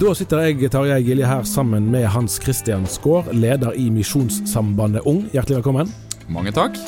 [0.00, 5.26] Da sitter jeg, Tarjei Gilje, her sammen med Hans Christian Skaar, leder i Misjonssambandet Ung.
[5.34, 5.92] Hjertelig velkommen.
[6.32, 6.80] Mange takk.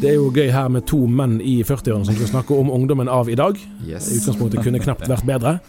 [0.00, 3.08] Det er jo gøy her med to menn i 40-årene som skal snakke om ungdommen
[3.12, 3.58] av i dag.
[3.84, 4.06] Yes.
[4.16, 5.58] Utgangspunktet kunne knapt vært bedre.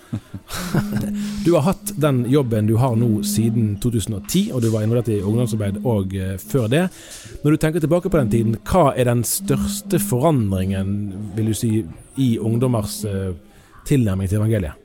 [1.41, 5.23] Du har hatt den jobben du har nå siden 2010, og du var involvert i
[5.25, 6.83] ungdomsarbeid òg før det.
[7.41, 10.91] Når du tenker tilbake på den tiden, hva er den største forandringen,
[11.33, 11.71] vil du si,
[12.21, 13.33] i ungdommers eh,
[13.89, 14.77] tilnærming til evangeliet?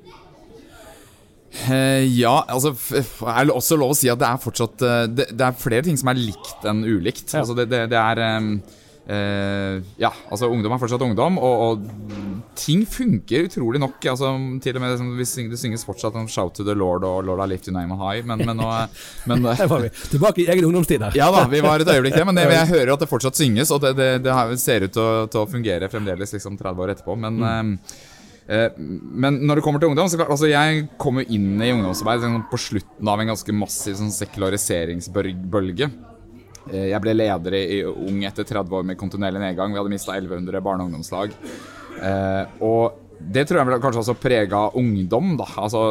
[1.69, 5.29] Eh, ja, altså er det også lov å si at det er fortsatt eh, Det,
[5.37, 7.29] det er flere ting som er likt enn ulikt.
[7.29, 7.45] Ja.
[7.45, 8.25] Altså det, det, det er
[9.07, 14.01] eh, Ja, altså ungdom er fortsatt ungdom, og, og ting funker utrolig nok.
[14.11, 17.07] Altså Til og med liksom, vi syng, Det synges fortsatt om 'Shout to the Lord'
[17.07, 18.71] og 'Lord I lift your name on high', men, men nå
[19.27, 19.91] men, var vi.
[20.11, 21.17] Tilbake i egen ungdomstid her.
[21.17, 23.71] Ja da, vi var et øyeblikk det, men det, jeg hører at det fortsatt synges,
[23.71, 26.95] og det, det, det ser ut til å, til å fungere fremdeles liksom 30 år
[26.95, 27.17] etterpå.
[27.21, 27.73] Men, mm.
[28.51, 28.69] uh,
[29.25, 32.25] men når det kommer til ungdom, så klart, altså jeg kom jo inn i ungdomsarbeid
[32.25, 35.91] sånn, på slutten av en ganske massiv sånn, sekulariseringsbølge.
[36.73, 39.73] Eh, Jeg ble leder i Ung etter 30 år med kontinuerlig nedgang.
[39.75, 41.33] Vi hadde mista 1100 barne- og ungdomslag.
[42.03, 45.47] Eh, og det tror jeg kanskje også prega ungdom, da.
[45.57, 45.85] Altså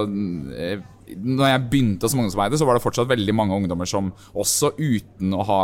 [0.54, 0.84] eh,
[1.16, 5.34] når jeg begynte som ungdomsarbeider, så var det fortsatt veldig mange ungdommer som også uten
[5.38, 5.64] å ha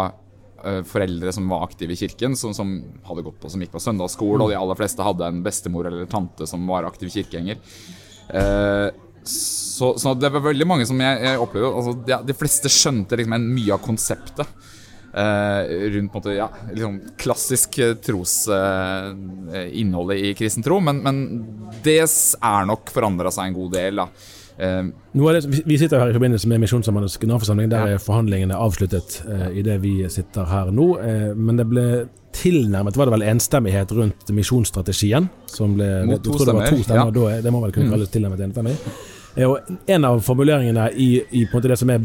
[0.85, 2.75] foreldre som var aktive i kirken, som, som
[3.07, 6.05] hadde gått på, som gikk på søndagsskole, og de aller fleste hadde en bestemor eller
[6.05, 7.57] tante som var aktiv kirkegjenger.
[8.29, 8.91] Eh,
[9.25, 13.17] så, så det var veldig mange som jeg, jeg opplevde altså, de, de fleste skjønte
[13.17, 14.53] liksom mye av konseptet.
[15.13, 21.21] Eh, rundt måte, ja, liksom klassisk trosinnholdet eh, i kristen tro, men, men
[21.85, 23.95] det er nok forandra seg en god del.
[24.01, 24.05] da.
[24.61, 24.83] Eh,
[25.31, 27.69] er det, vi- sitter her i forbindelse med Misjonssambandets generalforsamling.
[27.71, 27.93] Der Ja.
[27.95, 30.97] er forhandlingene avsluttet uh, idet vi sitter her nå.
[31.01, 35.29] eh, men det ble tilnærmet var det vel enstemmighet rundt misjonsstrategien.
[35.47, 36.45] Som ble, Mot to stemmer.
[36.45, 37.11] det var to stemmer, ja.
[37.35, 37.91] Da, det må vel kunne Mm.
[37.91, 38.75] kalles tilnærmet enstemmig.
[39.37, 39.57] Eh, og
[39.87, 41.99] en av formuleringene i, i det som er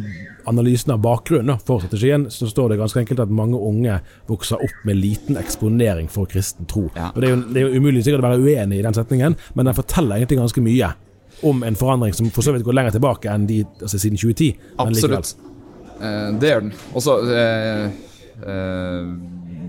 [0.49, 3.99] analysen av bakgrunnen for strategien, så står det ganske enkelt at mange unge
[4.31, 6.87] vokser opp med liten eksponering for kristen tro.
[6.97, 7.11] Ja.
[7.15, 9.37] Og det er, jo, det er jo umulig sikkert å være uenig i den setningen,
[9.55, 10.93] men den forteller egentlig ganske mye
[11.47, 14.53] om en forandring som for så vidt går lenger tilbake enn de, altså siden 2010.
[14.79, 15.19] men likevel.
[15.21, 15.53] Absolutt.
[16.01, 16.73] Eh, det gjør den.
[16.97, 17.85] Også eh,
[18.53, 19.11] eh,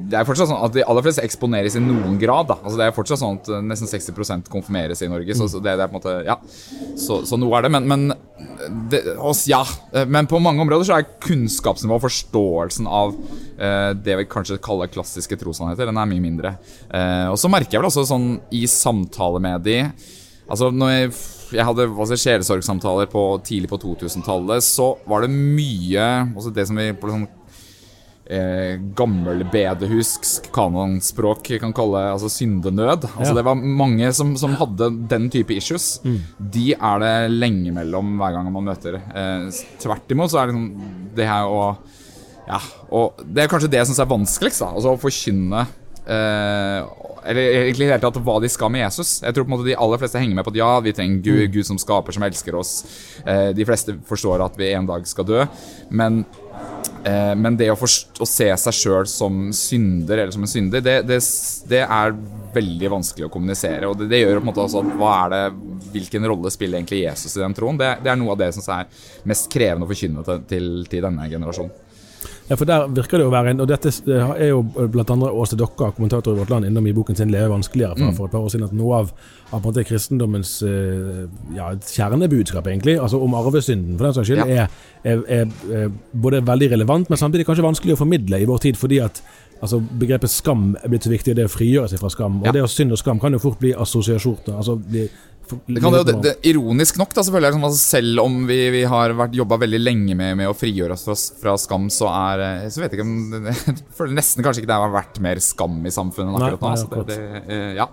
[0.07, 2.47] Det er fortsatt sånn at de aller fleste eksponeres i noen grad.
[2.51, 2.57] Da.
[2.61, 5.35] Altså Det er fortsatt sånn at eh, nesten 60% konfirmeres i Norge.
[5.37, 6.37] Så, så det, det er på en måte Ja,
[6.99, 7.73] så, så noe er det.
[7.75, 8.07] Men, men
[8.91, 9.61] det, oss, ja.
[9.93, 13.15] Eh, Men på mange områder så er kunnskapsnivået og forståelsen av
[13.57, 16.53] eh, det vi kanskje kaller klassiske trossannheter, den er mye mindre.
[16.87, 19.81] Eh, og så merker jeg vel også sånn i samtale med de
[20.47, 21.09] Altså når jeg,
[21.57, 23.09] jeg hadde altså, sjelesorgsamtaler
[23.43, 27.27] tidlig på 2000-tallet, så var det mye altså Det som vi på sånn
[28.29, 33.07] eh, gammelbedehusk kanonspråk kan kalle altså syndenød.
[33.17, 33.37] Altså Ja.
[33.39, 35.99] Det var mange som, som hadde den type issues.
[36.39, 38.95] De er det lenge mellom hver gang man møter.
[38.95, 41.77] Eh, tvert imot så er det liksom det her å
[42.47, 42.61] Ja,
[42.95, 44.61] og det er kanskje det jeg syns er vanskeligst.
[44.63, 45.65] da Altså å forkynne
[46.07, 46.79] eh,
[47.27, 49.17] Eller egentlig i det hele tatt hva de skal med Jesus.
[49.25, 51.23] Jeg tror på en måte de aller fleste henger med på at ja, vi trenger
[51.25, 52.73] Gud, Gud som skaper, som elsker oss.
[53.25, 55.45] Eh, de fleste forstår at vi en dag skal dø.
[55.91, 56.21] Men,
[57.03, 60.83] eh, men det å, forst- å se seg sjøl som synder, eller som en synder,
[60.85, 61.19] det, det,
[61.71, 62.15] det er
[62.55, 63.89] veldig vanskelig å kommunisere.
[63.91, 65.41] Og det, det gjør på en måte også at hva er det,
[65.97, 67.77] hvilken rolle spiller egentlig Jesus i den troen?
[67.81, 68.87] Det, det er noe av det som er
[69.27, 71.83] mest krevende å forkynne til, til, til denne generasjonen.
[72.49, 75.57] Ja, for der virker det å være en Og dette er jo blant andre Åste
[75.59, 78.39] Dokka, kommentator i Vårt Land, innom i boken sin 'Leve vanskeligere' for, for et par
[78.45, 78.63] år siden.
[78.69, 79.11] At noe av,
[79.51, 81.25] av på en måte kristendommens eh,
[81.57, 84.63] ja, kjernebudskap, egentlig, altså om arvesynden, for den saks skyld, Ja.
[84.63, 84.69] er,
[85.03, 85.47] er, er,
[85.83, 89.21] er både veldig relevant, men samtidig kanskje vanskelig å formidle i vår tid, fordi at
[89.57, 92.41] Altså, Begrepet skam er blitt så viktig, det å frigjøre seg fra skam.
[92.41, 92.51] Og Ja.
[92.51, 94.53] det å synd og skam kan jo fort bli assosiasjoner.
[94.55, 95.09] Altså, bli,
[95.47, 99.13] Det kan det, det, ironisk nok, da, selvfølgelig, liksom, sånn selv om vi, vi har
[99.37, 102.83] jobba veldig lenge med, med å frigjøre oss fra, fra skam, så er eh, Så
[102.83, 105.93] vet jeg ikke om Jeg føler nesten kanskje ikke det har vært mer skam i
[105.93, 106.71] samfunnet enn Nei, akkurat nå.
[106.71, 107.89] nei, altså, det, det, eh, ja.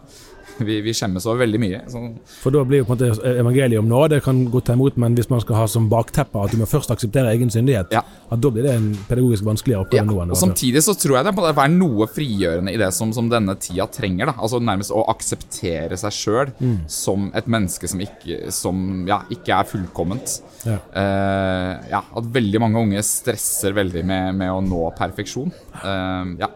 [0.69, 1.81] Vi, vi skjemmes over veldig mye.
[1.91, 2.01] Så,
[2.43, 5.17] For da blir jo på en måte evangeliet om nåde kan godt ta imot, men
[5.19, 8.03] hvis man skal ha som bakteppe at du må først akseptere egen syndighet, Ja.
[8.31, 10.41] at da blir det en pedagogisk vanskeligere oppgave ja, nå enn det var.
[10.45, 13.89] Samtidig så tror jeg det må være noe frigjørende i det som, som denne tida
[13.91, 14.31] trenger.
[14.31, 16.79] da Altså Nærmest å akseptere seg sjøl Mm.
[16.89, 18.79] som et menneske som ikke, som,
[19.09, 20.37] ja, ikke er fullkomment.
[20.65, 20.79] Ja.
[20.95, 25.51] Uh, ja, At veldig mange unge stresser veldig med, med å nå perfeksjon.
[25.83, 26.49] Uh, ja.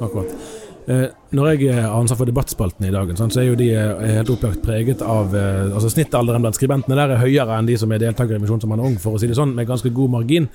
[0.00, 0.59] Akkurat.
[0.90, 1.06] Eh,
[1.36, 4.62] når jeg har ansvar for debattspaltene i dagen, så er jo de eh, helt opplagt
[4.64, 8.40] preget av eh, altså Snittalderen blant skribentene der er høyere enn de som er deltakere
[8.40, 10.48] i Misjon som man er ung, for å si det sånn, med ganske god margin.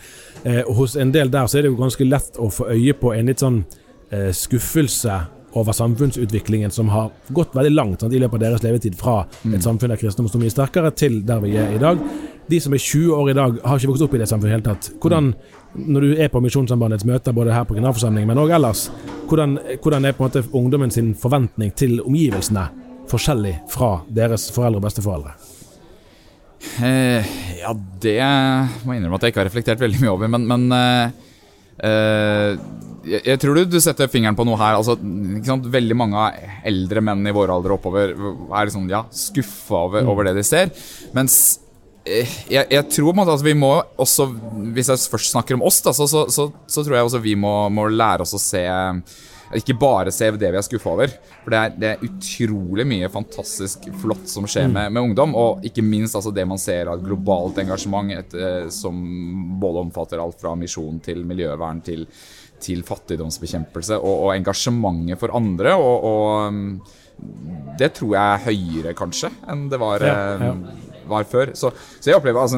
[0.67, 3.13] Og hos en del der så er det jo ganske lett å få øye på
[3.15, 3.63] en litt sånn
[4.35, 5.15] skuffelse
[5.55, 9.63] over samfunnsutviklingen som har gått veldig langt sant, i løpet av deres levetid, fra et
[9.63, 12.01] samfunn der kristendom sto mye sterkere, til der vi er i dag.
[12.51, 14.53] De som er 20 år i dag, har ikke vokst opp i det samfunnet i
[14.53, 14.91] det hele tatt.
[15.01, 15.31] Hvordan,
[15.95, 18.87] når du er på Misjonssambandets møter, både her på generalforsamlingen, men òg ellers,
[19.29, 22.67] hvordan, hvordan er på en måte ungdommen sin forventning til omgivelsene
[23.09, 25.35] forskjellig fra deres foreldre og besteforeldre?
[26.83, 28.19] Eh, ja, det
[28.83, 31.29] må jeg innrømme at jeg ikke har reflektert veldig mye over, men, men eh,
[31.87, 32.57] eh,
[33.05, 34.77] jeg, jeg tror du, du setter fingeren på noe her.
[34.79, 34.97] Altså?
[35.75, 36.29] Veldig mange
[36.65, 40.73] eldre menn i vår alder oppover er liksom, ja, skuffa over, over det de ser.
[41.15, 41.37] Mens
[42.03, 43.71] eh, jeg, jeg tror at vi må
[44.01, 44.27] også
[44.75, 47.37] Hvis jeg først snakker om oss, da, så, så, så, så tror jeg også vi
[47.39, 48.65] må, må lære oss å se
[49.53, 51.11] ikke bare se det vi er skuffa over.
[51.43, 55.35] For det er, det er utrolig mye fantastisk flott som skjer med, med ungdom.
[55.37, 58.97] Og ikke minst altså, det man ser av globalt engasjement et, eh, som
[59.61, 62.07] både omfatter alt fra misjon til miljøvern til,
[62.63, 63.97] til fattigdomsbekjempelse.
[63.99, 65.73] Og, og engasjementet for andre.
[65.79, 66.71] Og, og mm,
[67.79, 70.49] det tror jeg er høyere, kanskje, enn det var, Ja, ja.
[70.51, 71.51] eh, var før.
[71.53, 71.69] Så,
[72.01, 72.57] så jeg opplever altså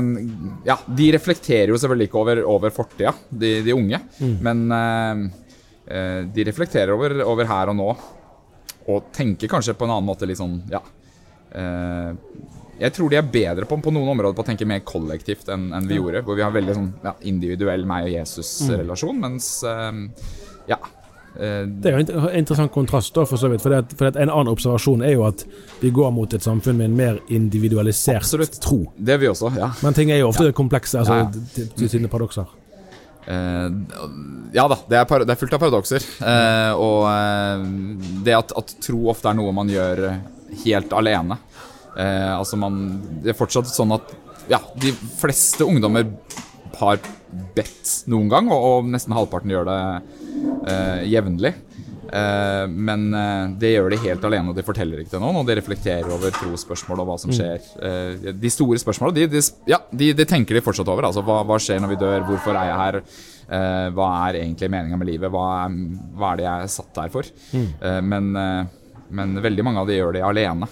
[0.66, 4.00] Ja, de reflekterer jo selvfølgelig ikke over, over fortida, de, de unge.
[4.46, 5.26] Men eh,
[5.92, 7.90] eh, de reflekterer over, over her og nå.
[8.88, 10.80] Og tenker kanskje på en annen måte litt sånn Ja.
[11.52, 12.14] eh,
[12.80, 15.70] jeg tror de er bedre på, på noen områder på å tenke mer kollektivt enn
[15.74, 16.22] enn vi gjorde.
[16.28, 20.04] Hvor vi har veldig sånn ja, individuell meg og Jesus-relasjon, mens eh,
[20.70, 20.78] ja.
[21.40, 23.64] eh, Det er jo en interessant kontrast, da, for så vidt.
[23.66, 25.42] For, det, at- for det en annen observasjon er jo at
[25.82, 28.60] vi går mot et samfunn med en mer individualisert Absolutt.
[28.62, 28.84] tro.
[28.98, 29.72] det er vi også, ja.
[29.82, 31.50] Men ting er jo ofte komplekse, altså Ja, ja.
[31.58, 32.46] til, til sine paradokser.
[33.28, 33.74] Uh,
[34.56, 36.06] ja da, det er, det er fullt av paradokser.
[36.22, 37.66] Uh, og uh,
[38.24, 40.06] det at, at tro ofte er noe man gjør
[40.64, 41.36] helt alene.
[41.98, 42.82] Eh, altså man
[43.24, 44.14] Det er fortsatt sånn at
[44.48, 46.06] ja, de fleste ungdommer
[46.78, 47.00] har
[47.58, 49.80] bedt noen gang, og, og nesten halvparten gjør det
[50.72, 51.52] eh, jevnlig.
[52.08, 55.42] Eh, men eh, det gjør de helt alene, og de forteller ikke til noen.
[55.42, 57.66] Og de reflekterer over trosspørsmål og hva som skjer.
[57.84, 59.44] Eh, de store spørsmålene, de, de,
[59.74, 61.10] ja, de, de tenker de fortsatt over.
[61.10, 62.26] Altså, hva, hva skjer når vi dør?
[62.30, 63.02] Hvorfor er jeg her?
[63.48, 65.34] Eh, hva er egentlig meninga med livet?
[65.34, 65.78] Hva er,
[66.16, 67.34] hva er det jeg er satt her for?
[67.58, 68.32] Eh, men,
[69.12, 70.70] men veldig mange av de gjør det alene.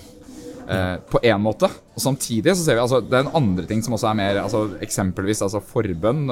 [0.68, 1.68] Eh, på en måte.
[1.96, 4.40] Og samtidig så ser vi altså, det er en andre ting som også er mer
[4.42, 6.24] altså, Eksempelvis altså, forbønn.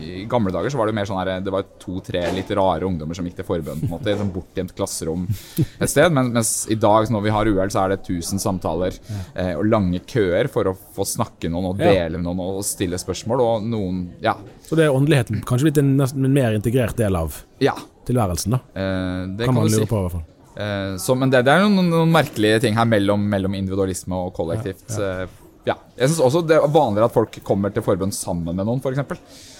[0.00, 3.16] I gamle dager så var det mer sånn her Det var to-tre litt rare ungdommer
[3.16, 3.80] som gikk til forbønn.
[3.80, 6.12] på en måte I et bortgjemt klasserom et sted.
[6.12, 8.96] Men, mens i dag, når vi har uhell, så er det 1000 samtaler
[9.34, 12.96] eh, og lange køer for å få snakke noen og dele med noen og stille
[13.00, 13.44] spørsmål.
[13.44, 14.36] Og noen Ja.
[14.66, 18.58] Så det er åndeligheten kanskje blitt en, en mer integrert del av ja tilværelsen, da.
[18.78, 19.80] eh, det Kan kan, man du si.
[19.82, 20.26] lure på, i hvert fall.
[20.56, 24.32] Eh, så, men det, det er noen, noen merkelige ting her mellom, mellom individualisme og
[24.36, 24.86] kollektivt.
[24.96, 25.26] Ja.
[25.68, 25.76] ja.
[25.96, 28.98] Jeg syns også det er vanligere at folk kommer til forbønn sammen med noen, f.eks.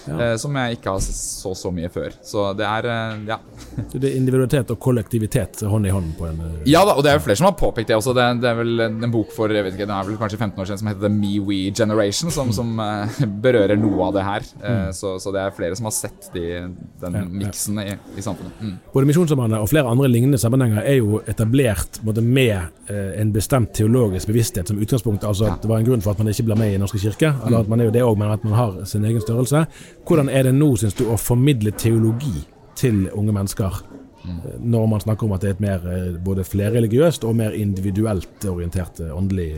[0.07, 0.17] Ja.
[0.21, 2.13] Eh, som jeg ikke har så så mye før.
[2.23, 3.39] Så det er eh, ja.
[3.91, 7.01] Så det er individualitet og kollektivitet hånd i hånd på en eh, Ja da, og
[7.03, 8.13] det er jo flere som har påpekt det også.
[8.15, 10.61] Det, det er vel en bok for jeg vet ikke, den er vel kanskje 15
[10.61, 13.17] år siden som heter The Me We Generation, som, som eh,
[13.47, 14.47] berører noe av det her.
[14.61, 16.45] Eh, så, så det er flere som har sett de,
[17.01, 18.61] den Ja, miksen i, i samfunnet.
[18.61, 18.77] Mm.
[18.93, 24.29] Både Misjonssambandet og flere andre lignende sammenhenger er jo etablert på med en bestemt teologisk
[24.29, 25.25] bevissthet som utgangspunkt.
[25.27, 27.33] Altså at det var en grunn for at man ikke ble med i norske kirke,
[27.45, 29.65] eller at man er jo det òg, men at man har sin egen størrelse.
[30.07, 32.41] Hvordan er det nå, syns du, å formidle teologi
[32.77, 33.79] til unge mennesker?
[34.27, 37.55] eh, Når man snakker om at det er et mer eh, både flerreligiøst og mer
[37.55, 39.49] individuelt orientert eh, åndelig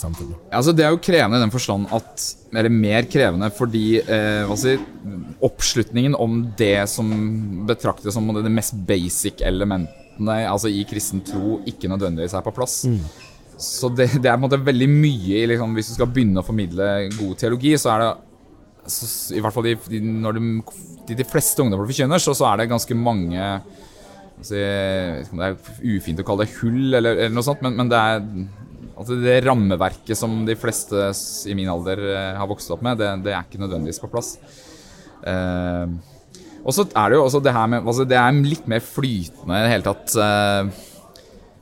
[0.00, 0.34] samfunn.
[0.50, 4.74] Altså, det er jo krevende i den forstand at Eller mer krevende fordi eh, si,
[5.44, 7.10] oppslutningen om det som
[7.68, 9.98] betraktes som det mest basic elementene
[10.48, 12.80] altså i kristen tro, ikke nødvendigvis er på plass.
[13.58, 16.46] Så det, det er på en måte veldig mye liksom, Hvis du skal begynne å
[16.46, 18.12] formidle god teologi, så er det
[18.88, 20.44] så, I hvert fall de, de, når de,
[21.10, 25.58] de, fleste ungdommer forkynner, så, så er det ganske mange altså, Jeg det er
[25.96, 28.24] ufint å kalle det hull, eller, eller noe sånt, men, men det er
[28.98, 31.10] Altså Det rammeverket som de fleste
[31.46, 34.32] i min alder eh, har vokst opp med, det, det er ikke nødvendigvis på plass.
[35.22, 35.92] Eh,
[36.64, 39.54] og så er det jo også det her med altså Det er litt mer flytende
[39.54, 40.16] i det hele tatt.
[40.18, 40.87] eh,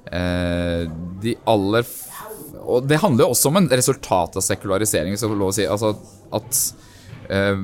[0.07, 1.89] de aller
[2.63, 5.67] Og det handler jo også om en resultat av sekularisering, får lov å si.
[5.67, 5.93] Altså
[6.35, 6.61] at
[7.31, 7.61] eh,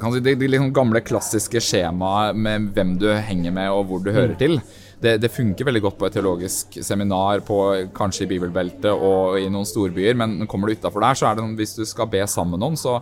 [0.00, 4.12] si, det, det liksom gamle, klassiske skjemaet med hvem du henger med og hvor du
[4.12, 4.60] hører til,
[5.00, 7.58] det, det funker veldig godt på et teologisk seminar, på,
[7.94, 11.44] kanskje i bibelbeltet og i noen storbyer, men kommer du utafor der, så er det
[11.44, 12.98] sånn hvis du skal be sammen med noen, så,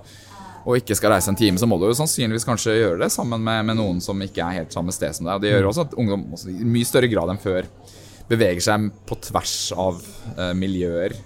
[0.67, 3.41] og ikke skal reise en time, så må du jo sannsynligvis kanskje gjøre det sammen
[3.43, 5.39] med, med noen som ikke er helt samme sted som deg.
[5.39, 7.71] Og det gjør også at ungdom også, i mye større grad enn før
[8.31, 9.99] beveger seg på tvers av
[10.37, 11.17] uh, miljøer.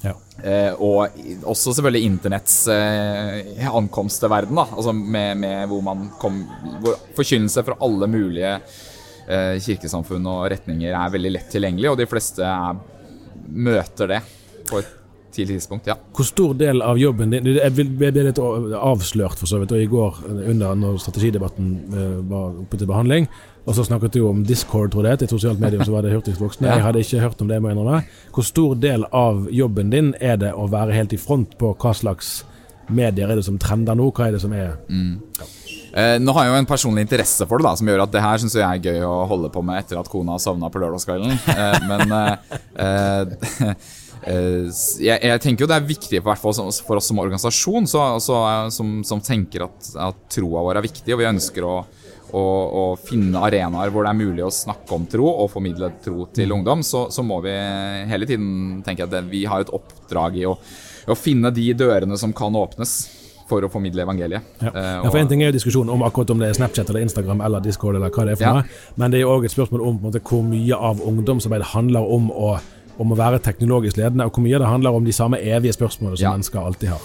[0.00, 0.14] Ja.
[0.40, 4.66] Uh, og også selvfølgelig internetts uh, ankomst til verden, da.
[4.72, 6.40] Altså med, med hvor man kom
[6.80, 12.08] Hvor forkynnelse fra alle mulige uh, kirkesamfunn og retninger er veldig lett tilgjengelig, og de
[12.10, 12.80] fleste er,
[13.50, 14.22] møter det
[14.70, 14.96] på et
[15.32, 15.86] tidlig tidspunkt.
[15.86, 15.96] Ja.
[16.16, 19.88] Hvor stor del av jobben din Jeg ble litt avslørt for så vidt, og i
[19.90, 20.20] går
[20.52, 23.28] under når strategidebatten eh, var oppe til behandling,
[23.66, 26.40] og så snakket du om Discord, tror jeg et sosialt medium som var det hurtigst
[26.40, 26.70] voksende.
[26.74, 28.02] Jeg hadde ikke hørt om det, må jeg innrømme.
[28.34, 31.92] Hvor stor del av jobben din er det å være helt i front på hva
[31.94, 32.40] slags
[32.90, 34.08] medier er det som trender nå?
[34.16, 34.78] Hva er det som er
[35.90, 38.22] Eh, nå har jeg jo en personlig interesse for det, da, som gjør at det
[38.22, 41.34] her syns jeg er gøy å holde på med etter at kona sovna på lørdagskvelden.
[41.50, 43.72] Eh, men eh, eh,
[44.26, 48.68] jeg, jeg tenker jo det er viktig, for, for oss som organisasjon, så, så, eh,
[48.74, 51.76] som, som tenker at, at troa vår er viktig, og vi ønsker å,
[52.36, 56.26] å, å finne arenaer hvor det er mulig å snakke om tro og formidle tro
[56.36, 57.54] til ungdom, så, så må vi
[58.10, 60.56] hele tiden tenke at det, vi har et oppdrag i å,
[61.10, 62.98] å finne de dørene som kan åpnes
[63.50, 64.44] for å formidle evangeliet.
[64.62, 64.70] Ja.
[64.70, 67.02] Eh, ja, for En ting er jo diskusjon om akkurat om det er Snapchat eller
[67.02, 68.52] Instagram eller Discord, eller hva det er for Ja.
[68.60, 72.06] noe, men det er jo òg et spørsmål om måte, hvor mye av ungdomsarbeid handler
[72.14, 72.52] om å,
[73.00, 76.18] om å være teknologisk ledende, og hvor mye det handler om de samme evige spørsmålene
[76.20, 76.32] som Ja.
[76.36, 77.00] mennesker alltid har.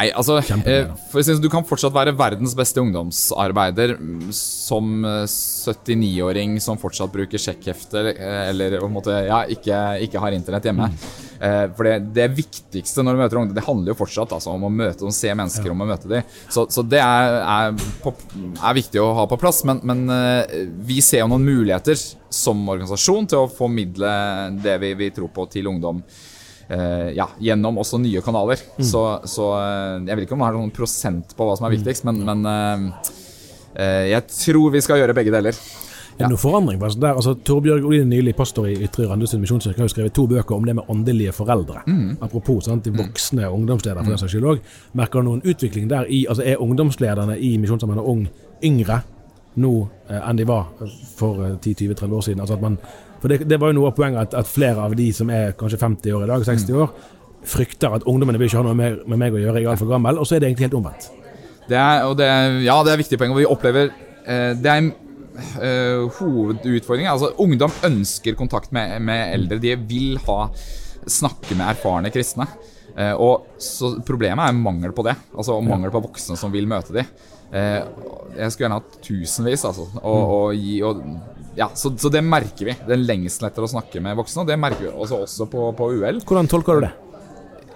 [0.00, 6.54] Nei, altså eh, sånn, Du kan fortsatt være verdens beste ungdomsarbeider mm, som eh, 79-åring
[6.64, 10.88] som fortsatt bruker sjekkhefte eh, eller på en måte, ja, ikke, ikke har internett hjemme.
[11.40, 14.64] Eh, For det, det viktigste når du møter ungdom, det handler jo fortsatt altså, om
[14.70, 16.32] å møte dem, se mennesker, om å møte dem.
[16.48, 18.14] Så, så det er, er, på,
[18.56, 19.62] er viktig å ha på plass.
[19.68, 22.00] Men, men eh, vi ser jo noen muligheter
[22.32, 24.10] som organisasjon til å formidle
[24.64, 26.29] det vi, vi tror på til ungdom eh,
[27.16, 28.60] ja, gjennom også nye kanaler.
[28.78, 31.74] Så, så eh, jeg vet ikke om det er noen prosent på hva som er
[31.74, 33.12] viktigst, men, men eh,
[33.74, 35.58] eh, jeg tror vi skal gjøre begge deler.
[36.20, 36.80] Er det noe forandring?
[36.80, 37.16] på der?
[37.16, 40.66] Altså, Torbjørg Olin, nylig pastor i Ytre Randesund misjonskirke, har jo skrevet to bøker om
[40.68, 41.80] det med åndelige foreldre.
[42.20, 44.60] Apropos sant, de voksne ungdomsledere, for den saks skyld òg.
[45.00, 48.26] Merker du noen utvikling der i altså Er ungdomslederne i Misjonssambandet Ung
[48.64, 49.00] yngre
[49.60, 49.72] nå
[50.08, 50.68] eh, enn de var
[51.16, 52.44] for eh, 10-20-30 år siden?
[52.44, 52.76] Altså at man,
[53.20, 55.52] for det, det var jo noe av poenget at, at flere av de som er
[55.60, 56.92] kanskje 50 år i dag, 60 år,
[57.50, 59.88] frykter at ungdommene vil ikke ha noe med, med meg å gjøre, jeg er altfor
[59.92, 60.18] gammel.
[60.20, 61.10] Og så er det egentlig helt omvendt.
[61.70, 63.32] Det er, og det, er- ja, det er viktige poeng.
[63.36, 63.92] Og vi opplever
[64.26, 64.88] eh, Det er
[65.62, 67.06] eh, hovedutfordring.
[67.10, 69.60] Altså, ungdom ønsker kontakt med, med eldre.
[69.62, 70.40] De vil ha
[71.10, 72.46] snakke med erfarne kristne.
[72.96, 75.14] Eh, og så Problemet er mangel på det.
[75.36, 77.08] Altså Mangel på voksne som vil møte dem.
[77.50, 77.82] Eh,
[78.36, 79.88] jeg skulle gjerne hatt tusenvis, altså.
[80.00, 81.02] Og, og gi, og,
[81.58, 82.76] ja, så, så det merker vi.
[82.88, 84.44] Den lengselen etter å snakke med voksne.
[84.44, 86.22] Og det merker vi også, også på, på UL.
[86.26, 86.94] Hvordan tolker du det?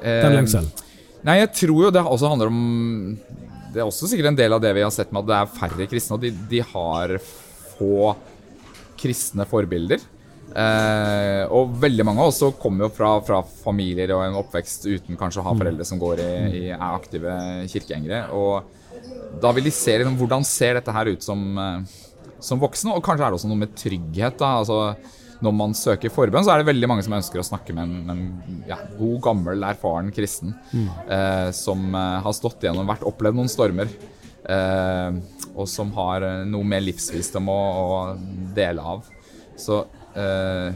[0.05, 0.67] Den Eh, lengselen?
[1.25, 2.59] Nei, jeg tror jo det også handler om
[3.73, 5.55] Det er også sikkert en del av det vi har sett med at det er
[5.55, 7.15] færre kristne, og de, de har
[7.75, 8.13] få
[9.01, 10.05] kristne forbilder.
[10.55, 15.19] Eh, og veldig mange av oss kommer jo fra, fra familier og en oppvekst uten
[15.19, 17.35] kanskje å ha foreldre som går i, i, er aktive
[17.73, 18.29] kirkegjengere.
[18.37, 18.84] Og
[19.43, 23.05] da vil de se liksom, hvordan ser dette her ut som, eh, som voksne, og
[23.05, 24.39] kanskje er det også noe med trygghet.
[24.41, 24.97] da, altså
[25.45, 28.13] når man søker forbønn, så er det veldig mange som ønsker å snakke med en,
[28.15, 33.51] en ja, god, gammel, erfaren kristen eh, som eh, har stått gjennom, vært opplevd noen
[33.53, 33.91] stormer.
[34.45, 35.19] Eh,
[35.55, 37.99] og som har eh, noe mer livsvisdom å, å
[38.57, 39.11] dele av.
[39.61, 39.83] Så
[40.19, 40.71] eh,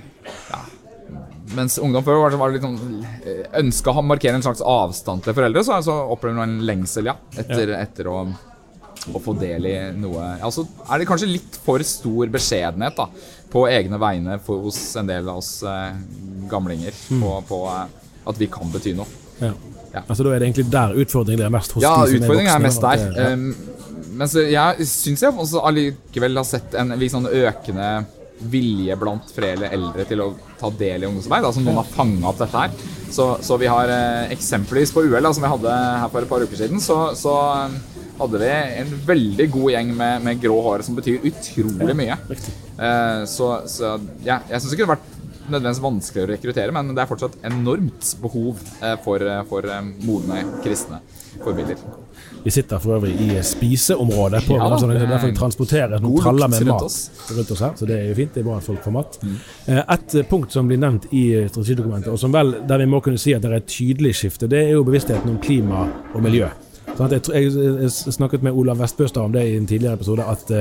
[0.50, 0.62] ja.
[1.56, 2.74] Mens ungdom før var var liksom
[3.56, 7.14] ønska å markere en slags avstand til foreldre, så, så opplever man en lengsel ja,
[7.40, 8.18] etter, etter å,
[9.14, 13.08] å få del i noe Altså er det kanskje litt for stor beskjedenhet da,
[13.48, 15.96] på egne vegne for, hos en del av oss eh,
[16.52, 17.96] gamlinger på, på eh,
[18.28, 19.08] at vi kan bety noe.
[19.40, 19.54] Ja.
[19.88, 20.02] Ja.
[20.04, 22.58] Altså Da er det egentlig der utfordringen er mest hos Ja, de som er voksne,
[22.66, 23.04] mest der.
[23.08, 23.32] det- ja.
[23.32, 23.56] Um,
[24.18, 27.88] men jeg syns jeg også allikevel har sett en viss sånn økende
[28.38, 30.28] vilje blant flere eldre til å
[30.58, 31.48] ta del i ungdomsarbeid.
[31.48, 32.74] Altså noen har fanga opp dette her.
[33.10, 36.30] Så, så vi har eh, eksempelvis på UL, da, som vi hadde her for et
[36.30, 37.34] par uker siden, så, så
[37.66, 37.76] um,
[38.18, 38.50] hadde vi
[38.82, 42.18] en veldig god gjeng med, med grå hår som betyr utrolig mye.
[42.28, 45.17] Eh, så så ja, jeg syns det kunne vært
[45.52, 49.88] nødvendigvis vanskeligere å rekruttere, men det er fortsatt enormt behov eh, for, eh, for eh,
[50.06, 51.00] modne kristne
[51.42, 51.80] forbilder.
[52.44, 56.70] Vi sitter for øvrig i spiseområdet, på, Ja sånn, er derfor transporterer noen traller med
[56.70, 56.86] mat
[57.34, 57.74] rundt oss her.
[57.78, 58.32] Så det er jo fint.
[58.34, 59.18] Det er bra at folk får mat.
[59.22, 59.34] Mm.
[59.82, 63.34] Et punkt som blir nevnt i strategidokumentet, og som vel der vi må kunne si
[63.36, 66.48] at det er et tydelig skifte, det er jo bevisstheten om klima og miljø.
[66.94, 70.54] Sånn jeg, jeg, snakket med Olav Vestbøstad om det i en tidligere episode, at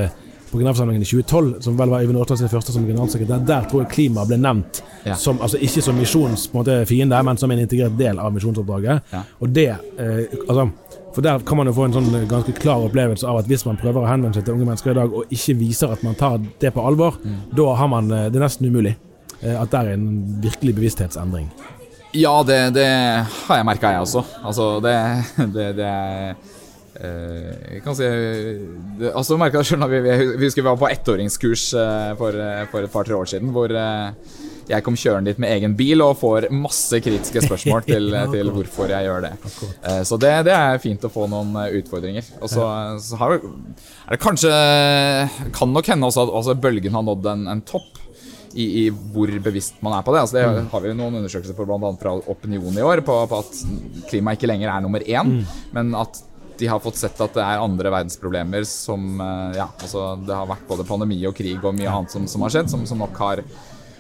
[0.52, 3.82] på generalforsamlingen i 2012, som vel var Øyvind Aasland sin første som generalsekretær, der tror
[3.84, 5.16] jeg klima ble nevnt Ja.
[5.16, 9.02] som, altså ikke som misjons måte, fiende, men som en integrert del av misjonsoppdraget.
[9.14, 9.22] Ja.
[9.42, 10.70] Og det eh, altså,
[11.16, 13.78] For der kan man jo få en sånn ganske klar opplevelse av at hvis man
[13.82, 16.38] prøver å henvende seg til unge mennesker i dag og ikke viser at man tar
[16.62, 17.40] det på alvor, Mm.
[17.58, 18.96] da har man eh, Det er nesten umulig.
[19.42, 20.06] Eh, At det er en
[20.44, 21.50] virkelig bevissthetsendring.
[22.14, 22.86] Ja, det, det
[23.48, 24.24] har jeg merka, jeg også.
[24.46, 24.94] Altså, det,
[25.56, 26.36] det, det er eh,
[26.98, 31.66] jeg kan si det, Altså jeg selv når vi, vi, husker vi var på ettåringskurs
[31.78, 34.12] eh, for, eh, for et par-tre år siden, hvor eh,
[34.68, 38.90] jeg kom kjørende dit med egen bil og får masse kritiske spørsmål til, til hvorfor
[38.92, 39.34] jeg gjør det.
[39.84, 42.26] Eh, Så det, det er fint å få noen eh, utfordringer.
[42.42, 42.66] Og så,
[43.04, 43.54] så har, vi-
[44.08, 44.52] er det kanskje
[45.56, 47.94] Kan nok hende også at altså, bølgen har nådd en, en topp.
[48.58, 50.22] I, I hvor bevisst man er på det.
[50.24, 51.92] Altså det har vi noen undersøkelser for bl.a.
[52.02, 53.60] fra Opinion i år, på, på at
[54.10, 55.36] klima ikke lenger er nummer én,
[55.76, 56.18] men at
[56.60, 60.50] de har fått sett at det er andre verdensproblemer som eh, Ja, altså det har
[60.50, 63.18] vært både pandemi og krig og mye annet som, som har skjedd, som, som nok
[63.22, 63.44] har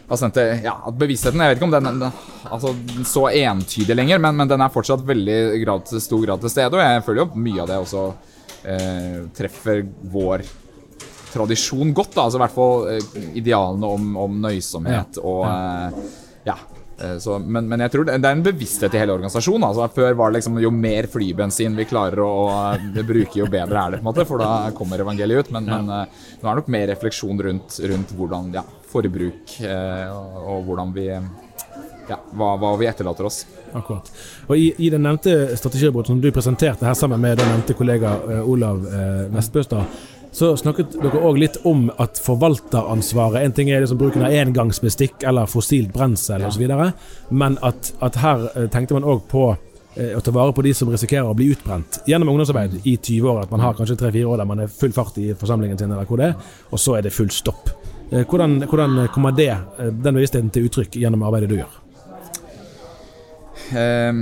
[0.08, 2.72] det, ja, at Bevisstheten Jeg vet ikke om den er altså,
[3.04, 6.78] så entydig lenger, men, men den er fortsatt veldig grad, stor grad til stede.
[6.78, 8.06] Og jeg føler jo mye av det også
[8.72, 10.46] eh, treffer vår
[11.34, 12.16] tradisjon godt.
[12.16, 12.24] Da.
[12.24, 16.02] Altså i hvert fall eh, idealene om, om nøysomhet og eh,
[16.48, 16.56] ja.
[17.02, 19.68] Eh, Så, men, men jeg tror det, det er en bevissthet i hele organisasjonen.
[19.70, 23.50] Altså, før var det liksom jo mer flybensin vi klarer å, å eh, bruke, jo
[23.52, 25.54] bedre er det, på en måte, for da kommer evangeliet ut.
[25.58, 30.40] Men, men eh, nå er det nok mer refleksjon rundt, rundt hvordan ja, forbruk og,
[30.48, 31.10] og hvordan vi
[32.08, 33.42] ja, hva, hva vi etterlater oss.
[33.76, 34.08] Akkurat.
[34.48, 38.14] Og I, i den nevnte strategirapporten som du presenterte her sammen med den nevnte kollega
[38.48, 39.98] Olav eh, Vestbøstad,
[40.38, 45.24] så snakket dere òg litt om at forvalteransvaret En ting er liksom bruken av engangsbestikk
[45.26, 46.52] eller fossilt brensel Ja.
[46.52, 46.68] osv.,
[47.34, 49.48] men at, at her eh, tenkte man òg på
[49.96, 53.26] eh, å ta vare på de som risikerer å bli utbrent gjennom ungdomsarbeid i 20
[53.32, 53.40] år.
[53.48, 56.06] At man har kanskje tre-fire år der man er full fart i forsamlingen sin, eller
[56.06, 56.36] hvor det er,
[56.70, 57.74] og så er det full stopp.
[58.12, 59.50] Eh, Hvordan, hvordan kommer det,
[59.82, 61.74] den bevisstheten til uttrykk gjennom arbeidet du gjør?
[63.74, 64.22] Um,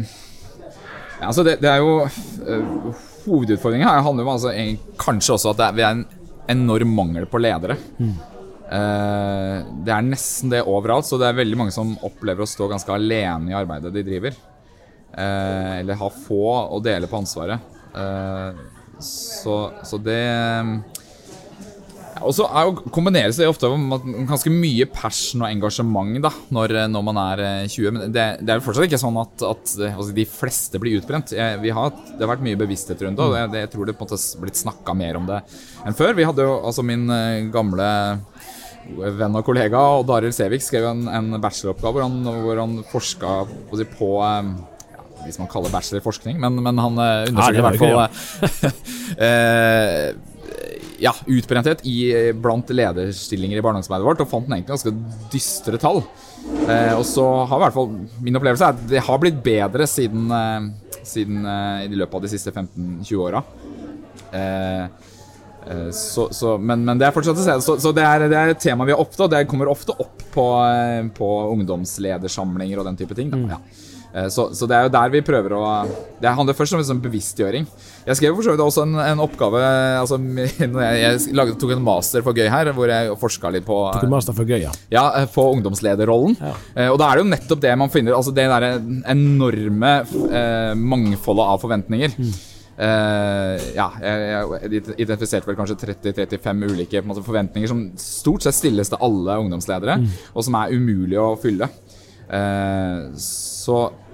[1.21, 5.59] altså det, det er jo uh, Hovedutfordringen her handler om altså, en, kanskje også at
[5.59, 6.05] det er, vi er en
[6.55, 7.77] enorm mangel på ledere.
[8.65, 12.69] Eh, det er nesten det overalt, så det er veldig mange som opplever å stå
[12.71, 14.37] ganske alene i arbeidet de driver.
[15.15, 16.43] Eh, eller ha få
[16.75, 17.73] å dele på ansvaret.
[17.95, 18.63] Eh,
[19.03, 20.21] så, så det
[22.23, 27.05] og så er kombineres det ofte med ganske mye passion og engasjement da, når, når
[27.09, 27.95] man er eh, 20.
[27.95, 30.99] Men det, det er jo fortsatt ikke sånn at, at eh, altså, de fleste blir
[31.01, 31.33] utbrent.
[31.35, 33.97] Jeg, vi har, det har vært mye bevissthet rundt det, og det, jeg tror det
[33.97, 35.41] på en måte har blitt snakka mer om det
[35.85, 36.15] enn før.
[36.17, 37.89] Vi hadde jo altså min eh, gamle
[38.85, 43.33] venn og kollega Odd Arild Sævik skrev en, en bacheloroppgave hvor han, hvor han forska
[43.71, 44.53] på, på eh,
[45.25, 47.97] hvis man kaller bachelor forskning, men, men han eh, undersøkte i hvert fall
[49.17, 50.09] eh,
[51.01, 51.97] ja, utbrenthet i,
[52.37, 54.93] blant lederstillinger i barnehagearbeidet vårt, og fant egentlig ganske
[55.33, 56.03] dystre tall.
[56.67, 57.91] Eh, og så har i hvert fall
[58.25, 62.25] min opplevelse er at det har blitt bedre siden, eh, siden eh, i løpet av
[62.27, 63.43] de siste 15-20 åra.
[64.35, 65.11] Eh,
[65.67, 67.57] Eh, så, så, men, men det er fortsatt å se.
[67.65, 69.33] Så, så det, er, det er et tema vi er opptatt av.
[69.33, 73.33] Det kommer ofte opp på, eh, på ungdomsledersamlinger og den type ting.
[73.33, 73.55] Da.
[73.55, 73.61] Ja.
[74.15, 75.63] Eh, Så, så det er jo der vi prøver å
[76.21, 77.67] Det handler først om liksom bevisstgjøring.
[78.05, 79.59] Jeg skrev for så vidt også en, en oppgave
[79.99, 80.19] altså,
[80.63, 84.07] Jeg, jeg laget, tok en master for gøy her, hvor jeg forska litt på Tok
[84.07, 84.73] en master for gøy, ja.
[84.93, 86.37] ja, eh, på ungdomslederrollen.
[86.39, 86.55] Ja.
[86.93, 88.15] og da er det jo nettopp det man finner.
[88.17, 88.73] Altså det derre
[89.11, 89.93] enorme
[90.29, 92.15] eh, mangfoldet av forventninger.
[92.75, 98.57] Eh, ja, jeg, jeg identifiserte vel kanskje 30-35 ulike en måte, forventninger som stort sett
[98.57, 99.99] stilles til alle ungdomsledere,
[100.33, 101.69] og som er umulig å fylle.
[102.25, 104.04] Eh, så eh,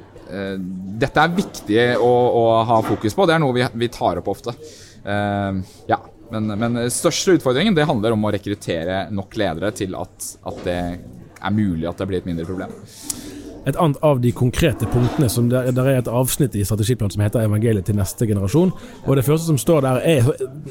[1.01, 3.27] dette er viktig å, å ha fokus på.
[3.27, 4.55] Det er noe vi, vi tar opp ofte.
[5.03, 5.99] Eh, ja,
[6.31, 10.79] men, men største utfordringen det handler om å rekruttere nok ledere til at, at det
[11.41, 12.73] er mulig at det blir et mindre problem.
[13.69, 17.21] Et annet av de konkrete punktene som der, der er et avsnitt i strategiplanen som
[17.21, 18.71] heter 'Evangeliet til neste generasjon'.
[19.05, 20.21] Og Det første som står der, er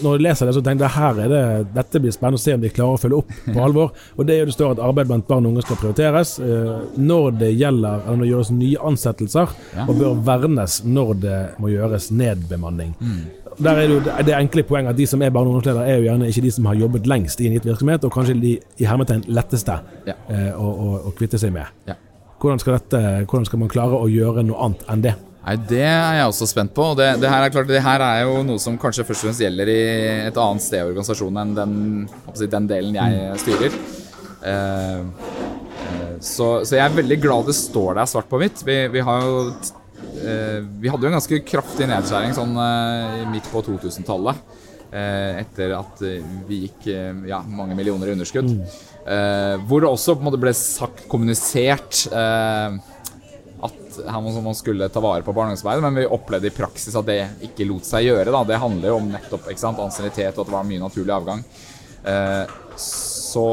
[0.03, 2.55] Når jeg leser det, så tenker jeg her er det, dette blir spennende å se
[2.55, 3.93] om de klarer å følge opp på alvor.
[4.19, 6.81] Og Det er jo det står at arbeid blant barn og unge skal prioriteres eh,
[6.99, 9.49] når det gjelder eller når det gjøres nye ansettelser,
[9.89, 12.95] og bør vernes når det må gjøres nedbemanning.
[13.61, 16.03] Der er det, det enkle poenget at De som er barne- og ungdomsledere, er jo
[16.11, 18.85] gjerne ikke de som har jobbet lengst i en gitt virksomhet, og kanskje de i
[18.85, 20.13] hermetegn letteste Ja.
[20.31, 21.67] eh, å, å, å kvitte seg med.
[21.87, 21.95] Ja.
[22.41, 25.13] Hvordan skal, dette, hvordan skal man klare å gjøre noe annet enn det?
[25.41, 26.91] Nei, Det er jeg også spent på.
[26.93, 29.29] og Det, det, her er klart, det her er jo noe som kanskje først og
[29.29, 29.81] fremst gjelder i
[30.29, 31.75] et annet sted i organisasjonen enn den,
[32.57, 33.77] den delen jeg styrer.
[34.41, 35.03] Eh,
[35.85, 38.65] eh, så, så jeg er veldig glad det står der svart på hvitt.
[38.65, 39.45] Vi, vi har jo
[40.81, 44.43] Vi hadde jo en ganske kraftig nedskjæring sånn eh, midt på 2000-tallet.
[44.91, 48.51] Eh, etter at eh, vi gikk eh, ja, mange millioner i underskudd.
[48.51, 49.67] Mm.
[49.67, 52.75] hvor det også på en måte ble sagt, kommunisert eh,
[53.65, 57.67] at man skulle ta vare på barne- men vi opplevde i praksis at det ikke
[57.67, 58.31] lot seg gjøre.
[58.31, 58.45] Da.
[58.45, 61.45] Det handler jo om nettopp ikke sant, ansiennitet og at det var mye naturlig avgang.
[62.05, 62.45] Eh,
[62.77, 63.47] så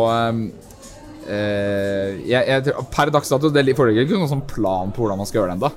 [1.27, 5.27] eh, jeg, jeg, Per dags dato det foreligger ikke noen sånn plan på hvordan man
[5.27, 5.71] skal gjøre det ennå.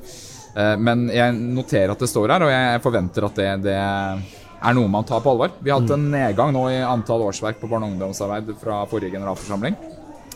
[0.57, 4.75] Eh, men jeg noterer at det står her, og jeg forventer at det, det er
[4.77, 5.55] noe man tar på alvor.
[5.63, 9.15] Vi har hatt en nedgang nå i antall årsverk på barne- og ungdomsarbeid fra forrige
[9.17, 9.77] generalforsamling.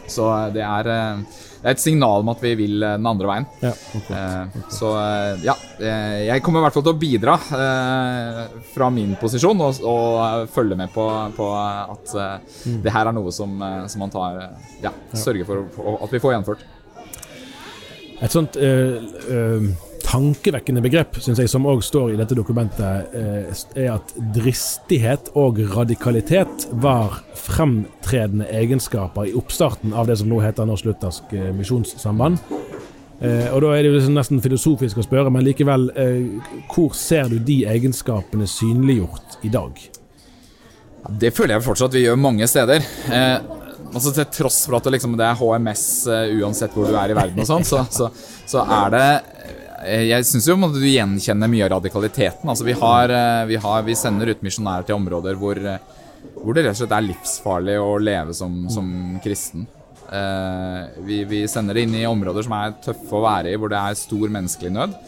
[0.05, 1.21] Så det er, eh,
[1.63, 3.47] det er et signal om at vi vil eh, den andre veien.
[3.65, 3.71] Ja,
[4.15, 8.41] Eh, Så eh, ja, eh, jeg kommer i hvert fall til å bidra eh,
[8.75, 11.07] fra min posisjon og, og eh, følge med på,
[11.39, 15.49] på at eh, det her er noe som, eh, som man tar eh, Ja, sørger
[15.49, 16.67] for at vi får gjennomført.
[18.23, 19.65] Et sånt øh, øh,
[20.05, 25.59] tankevekkende begrep, syns jeg, som òg står i dette dokumentet, øh, er at dristighet og
[25.75, 32.43] radikalitet var fremtredende egenskaper i oppstarten av det som nå heter Norsk Luthersk øh, Misjonssamband.
[33.25, 36.95] Eh, og da er det jo liksom nesten filosofisk å spørre, men likevel, eh, hvor
[36.99, 39.79] ser du de egenskapene synliggjort i dag?
[41.21, 42.85] Det føler jeg fortsatt vi gjør mange steder.
[43.13, 43.37] Eh,
[43.93, 47.13] altså Til tross for at det, liksom, det er HMS eh, uansett hvor du er
[47.13, 48.11] i verden, og sånn, så, så,
[48.49, 49.05] så er det
[49.45, 52.49] eh, Jeg syns jo du gjenkjenner mye av radikaliteten.
[52.49, 55.81] Altså Vi, har, eh, vi, har, vi sender ut misjonærer til områder hvor, eh,
[56.39, 58.87] hvor det rett og slett er livsfarlig å leve som, som
[59.25, 59.67] kristen.
[60.15, 63.73] Eh, vi, vi sender det inn i områder som er tøffe å være i, hvor
[63.73, 64.99] det er stor menneskelig nød.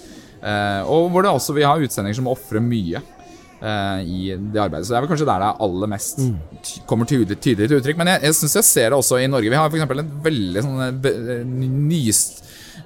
[0.42, 4.86] Eh, og hvor det også vi har utsendinger som ofrer mye eh, i det arbeidet.
[4.86, 7.80] Så det er vel kanskje der det er aller mest ty kommer tydelig, tydelig til
[7.80, 8.00] uttrykk.
[8.02, 9.52] Men jeg, jeg syns jeg ser det også i Norge.
[9.52, 9.86] Vi har f.eks.
[9.86, 11.46] et veldig sånn eh,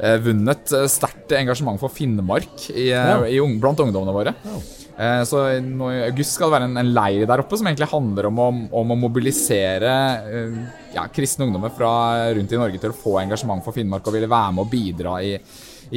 [0.00, 3.26] eh, nysvunnet eh, sterkt engasjement for Finnmark i, eh, Ja.
[3.26, 4.34] i ung, blant ungdommene våre.
[4.44, 4.60] Ja.
[5.24, 8.26] Så nå i august skal det være en, en leir der oppe som egentlig handler
[8.28, 8.48] om å,
[8.82, 9.92] om å mobilisere
[10.92, 14.28] ja, kristne ungdommer fra rundt i Norge til å få engasjement for Finnmark og ville
[14.28, 15.30] være med og bidra i,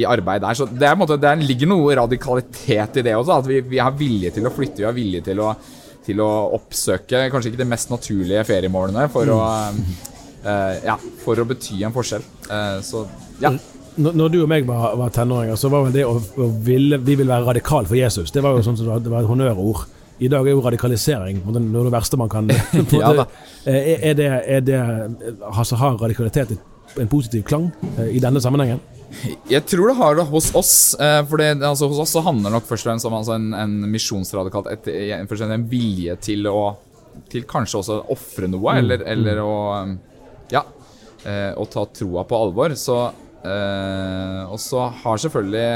[0.00, 0.56] i arbeid der.
[0.56, 3.42] Så det, er, måte, det ligger noe radikalitet i det også.
[3.42, 5.52] At vi, vi har vilje til å flytte, vi har vilje til å,
[6.06, 9.38] til å oppsøke kanskje ikke de mest naturlige feriemålene for å
[10.44, 12.24] uh, ja, for å bety en forskjell.
[12.48, 13.04] Uh, så
[13.42, 13.52] ja.
[13.96, 17.14] Når, du og meg var, var tenåringer, så var vel det å, å ville, vi
[17.14, 18.32] ville være radikal for Jesus.
[18.34, 19.84] Det var jo sånn som det var, et honnørord.
[20.22, 22.50] I dag er jo radikalisering noe av det verste man kan
[22.94, 23.26] Ja.
[23.66, 24.26] Eh, Er, er det,
[24.56, 24.76] er det
[25.42, 26.52] altså, Har radikalitet
[27.02, 28.82] en positiv klang eh, i denne sammenhengen?
[29.50, 30.74] Jeg tror det har det hos oss.
[31.02, 33.34] eh, For det, altså, hos oss så handler det nok først og fremst om altså,
[33.38, 36.60] en, en misjonsradikalt en, vilje til å
[37.30, 39.52] Til kanskje også å ofre noe, eller, eller å
[40.54, 40.64] Ja.
[41.24, 42.74] Å ta troa på alvor.
[42.76, 42.98] Så
[43.44, 45.68] Og så har selvfølgelig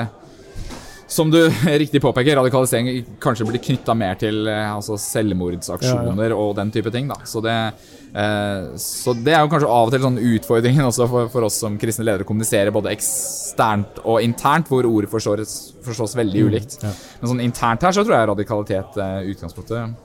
[1.09, 1.39] som du
[1.83, 7.09] riktig påpeker, radikalisering kanskje blir knytta mer til eh, altså selvmordsaksjoner og den type ting.
[7.09, 7.17] Da.
[7.29, 7.55] Så, det,
[8.13, 11.57] eh, så det er jo kanskje av og til sånn utfordringen også for, for oss
[11.65, 16.79] som kristne ledere å kommunisere både eksternt og internt, hvor ordet forstås, forstås veldig ulikt.
[16.85, 16.93] ja.
[17.23, 20.05] Men sånn internt her så tror jeg radikalitet er utgangspunktet.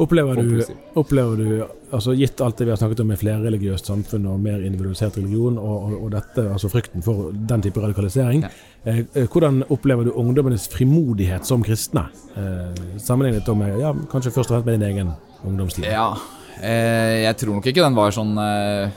[0.00, 0.62] Opplever du,
[0.96, 1.48] opplever du
[1.92, 5.58] altså Gitt alt det vi har snakket om i flerreligiøst samfunn og mer individualisert religion,
[5.60, 8.50] og, og, og dette, altså frykten for den type radikalisering, Ja.
[8.86, 12.06] eh, eh, hvordan opplever du ungdommenes frimodighet som kristne?
[12.36, 15.12] Eh, sammenlignet med ja, kanskje først og fremst med din egen
[15.44, 15.84] ungdomstid?
[15.90, 16.14] Ja,
[16.62, 18.88] eh, jeg tror nok ikke den var sånn eh,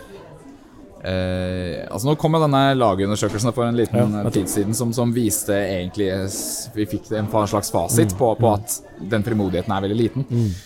[1.03, 4.93] eh, Altså Nå kom jo denne lagundersøkelsen for en liten Ja, eh, tid siden som,
[4.95, 8.79] som viste egentlig s- Vi fikk en slags fasit Mm, på, på at
[9.11, 10.25] den frimodigheten er veldig liten.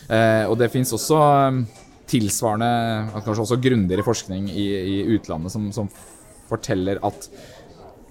[0.10, 1.18] Eh, og det fins også
[1.50, 1.62] eh,
[2.08, 2.72] tilsvarende,
[3.26, 5.90] kanskje også grundigere forskning i, i utlandet som, som
[6.48, 7.28] forteller at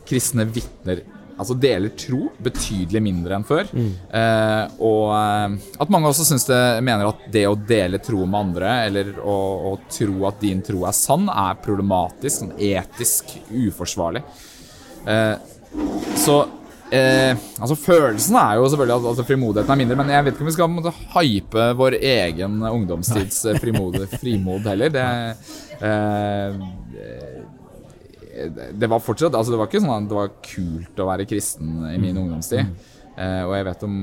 [0.06, 1.00] kristne vitner
[1.37, 3.68] Altså deler tro betydelig mindre enn før.
[3.77, 8.38] Eh, og eh, at mange også synes det, mener at det å dele tro med
[8.40, 9.37] andre, eller å,
[9.70, 14.25] å tro at din tro er sann, er problematisk, sånn etisk uforsvarlig.
[15.07, 15.35] Eh,
[16.16, 16.38] så
[16.90, 20.46] eh, Altså Følelsen er jo selvfølgelig at altså, frimodigheten er mindre, men jeg vet ikke
[20.46, 24.96] om vi skal måtte, hype vår egen ungdomstids frimod, frimod heller.
[24.96, 25.07] Det,
[25.85, 26.59] eh,
[28.77, 31.79] det var fortsatt Altså det var ikke sånn at det var kult å være kristen
[31.90, 32.72] i min ungdomstid.
[33.16, 33.99] Eh, og jeg vet om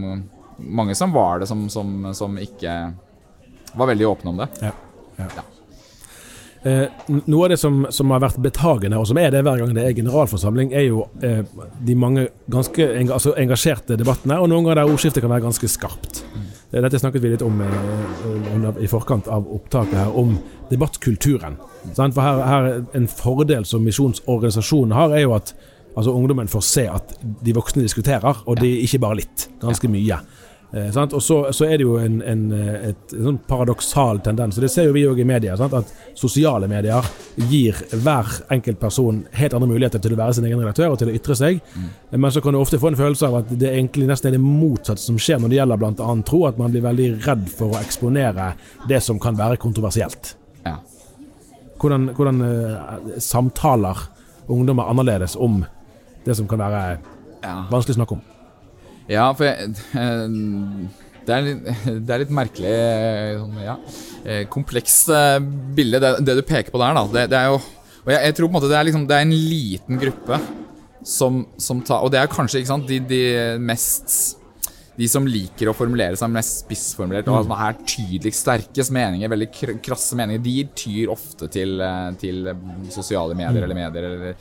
[0.58, 2.78] mange som var det, som, som, som ikke
[3.74, 4.50] var veldig åpne om det.
[4.62, 4.74] Ja.
[5.18, 5.46] ja.
[6.64, 6.86] Eh,
[7.28, 9.84] noe av det som, som har vært betagende, og som er det hver gang det
[9.84, 11.42] er generalforsamling, er jo eh,
[11.84, 16.24] de mange ganske altså engasjerte debattene, og noen ganger der ordskiftet kan være ganske skarpt.
[16.32, 16.43] Eh,
[16.74, 20.34] Dette snakket vi litt om eh, i forkant av opptaket her, om
[20.72, 21.60] debattkulturen.
[21.94, 25.54] For her, her En fordel som misjonsorganisasjonen har, er jo at
[25.94, 29.48] altså, ungdommen får se at de voksne diskuterer, og det er ikke bare litt.
[29.62, 30.18] Ganske mye.
[30.74, 30.98] Eh?
[31.04, 34.66] Og så, så er det jo en, en, eh, et, en sånn paradoksal tendens, og
[34.66, 35.76] det ser jo vi òg i media, sant?
[35.78, 37.06] at sosiale medier
[37.50, 41.12] gir hver enkelt person helt andre muligheter til å være sin egen redaktør og til
[41.12, 41.62] å ytre seg.
[41.76, 41.92] Mm.
[42.18, 44.42] Men så kan du ofte få en følelse av at det egentlig nesten er det
[44.42, 46.10] motsatte som skjer når det gjelder bl.a.
[46.26, 48.54] tro, at man blir veldig redd for å eksponere
[48.90, 50.34] det som kan være kontroversielt.
[50.66, 50.80] Ja.
[51.78, 54.08] Hvordan, hvordan uh, samtaler
[54.50, 55.62] ungdommer annerledes om
[56.26, 57.02] det som kan være
[57.44, 57.58] Ja.
[57.70, 58.33] vanskelig å snakke om?
[59.12, 60.36] Ja, for jeg, eh,
[61.28, 61.64] det, er litt,
[62.08, 63.78] det er litt merkelig eh, sånn, ja,
[64.24, 65.12] eh, komplekst
[65.76, 66.96] bilde, det, det du peker på der.
[66.98, 69.08] da Det, det er jo Og jeg, jeg tror på en måte det er, liksom,
[69.10, 70.40] det er en liten gruppe
[71.04, 73.26] som, som tar Og det er kanskje ikke sant, de, de
[73.60, 74.40] mest
[74.94, 79.48] de som liker å formulere seg mest spissformulert og altså, er tydeligst sterkest meninger, veldig
[79.82, 81.82] krasse meninger, de tyr ofte til,
[82.22, 82.52] til
[82.94, 84.06] sosiale medier eller medier.
[84.06, 84.36] Eller,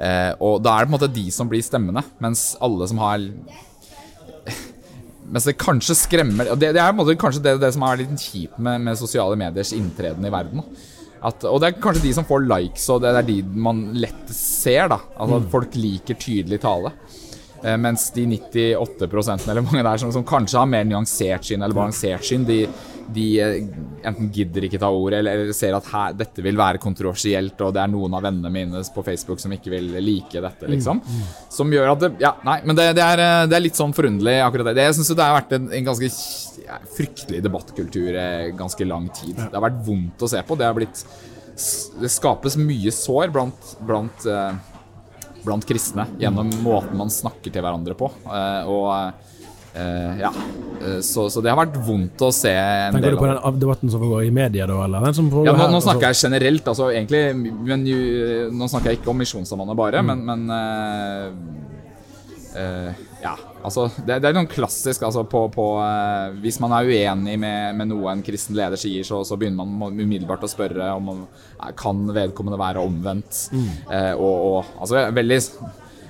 [0.00, 3.02] eh, og da er det på en måte de som blir stemmene, mens alle som
[3.04, 3.26] har
[5.30, 8.58] mens det kanskje skremmer det, det er måte kanskje det, det som er litt kjipt
[8.58, 10.64] med, med sosiale mediers inntreden i verden.
[11.20, 14.30] At, og det er kanskje de som får likes, og det er de man lett
[14.34, 14.88] ser.
[14.90, 16.94] da Altså at Folk liker tydelig tale.
[17.62, 21.76] Eh, mens de 98% eller mange der som, som kanskje har mer nyansert syn eller
[21.76, 22.62] balansert syn, de,
[23.12, 23.58] de eh,
[24.08, 27.74] enten gidder ikke ta ordet eller, eller ser at her, dette vil være kontroversielt, og
[27.76, 31.02] det er noen av vennene mine på Facebook som ikke vil like dette, liksom.
[31.52, 33.92] Som gjør at det Ja, nei, men det, det, er, eh, det er litt sånn
[33.96, 34.88] forunderlig, akkurat det.
[34.88, 36.10] jeg syns det har vært en, en ganske
[36.64, 38.16] ja, fryktelig debattkultur
[38.56, 39.36] ganske lang tid.
[39.36, 40.56] Det har vært vondt å se på.
[40.56, 41.04] Det har blitt
[42.00, 44.69] Det skapes mye sår blant, blant eh,
[45.44, 48.10] blant kristne gjennom måten man snakker til hverandre på.
[48.28, 48.90] Eh, og
[49.74, 50.32] eh, ja,
[50.80, 53.60] Eh, så, så det har vært vondt å se en Tenker del du på den
[53.60, 54.78] debatten som foregår i media, da?
[54.86, 57.84] Eller den som ja, nå, nå snakker jeg generelt, altså egentlig men,
[58.56, 61.26] Nå snakker jeg ikke om Misjonssambandet bare, men, men eh,
[62.62, 66.88] eh, Ja, altså Det, det er noe klassisk altså på, på eh, Hvis man er
[66.88, 70.88] uenig med, med noe en kristen leder sier, så, så begynner man umiddelbart å spørre
[70.96, 71.26] om om-
[71.60, 73.44] eh, kan vedkommende være omvendt.
[73.90, 75.40] Eh, og, og altså veldig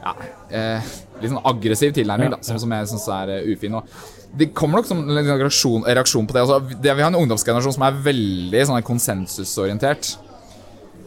[0.01, 0.15] ja,
[0.57, 3.75] eh, litt sånn aggressiv tilnærming, da, som, som jeg syns er uh, ufin.
[3.77, 6.41] Og det kommer nok som en reaksjon, reaksjon på det.
[6.47, 6.95] Altså, det.
[6.97, 10.15] Vi har en ungdomsgenerasjon som er veldig sånn konsensusorientert.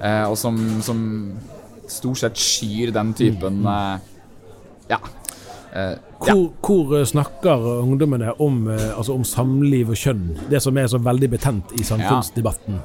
[0.04, 1.00] Eh, og som, som
[1.90, 3.98] stort sett skyr den typen eh,
[4.92, 5.00] Ja.
[5.74, 5.96] Eh,
[6.28, 6.34] ja.
[6.34, 10.28] Hvor, hvor eh, snakker ungdommene om, eh, altså om samliv og kjønn?
[10.52, 12.78] Det som er så veldig betent i samfunnsdebatten.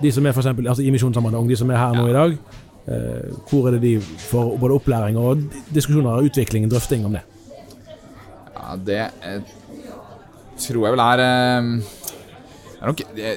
[0.00, 2.38] De som er for eksempel, altså i Misjonssambandet de som er her nå i dag.
[2.88, 5.42] eh, hvor er det de får både opplæring og
[5.74, 7.20] diskusjoner, utvikling, drøfting om det?
[8.56, 9.42] Ja, det eh,
[10.58, 11.68] tror jeg vel er eh,
[12.70, 13.36] Det er nok det,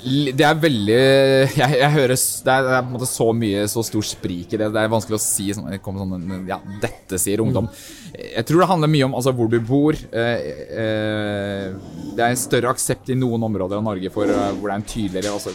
[0.00, 0.98] det er veldig
[1.60, 4.54] jeg, jeg hører det er, det er på en måte så mye, så stor sprik
[4.54, 4.70] i det.
[4.72, 7.68] Det er vanskelig å si sånn, sånn Ja, dette sier ungdom.
[8.14, 9.96] Jeg tror det handler mye om altså, hvor du bor.
[9.96, 10.50] Eh,
[10.82, 11.68] eh,
[12.16, 14.80] det er en større aksept i noen områder av Norge for uh, hvor det er
[14.80, 15.54] en tydeligere altså,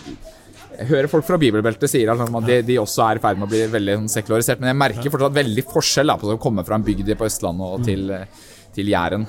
[0.75, 3.39] jeg hører folk fra bibelbeltet sier at liksom, at de, de også er i ferd
[3.39, 6.41] med å bli veldig sånn, sekularisert, men jeg merker fortsatt veldig forskjell da, på å
[6.41, 8.43] komme fra en bygd på Østlandet og til, eh,
[8.75, 9.27] til Jæren.